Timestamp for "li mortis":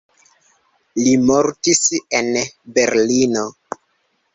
1.01-1.85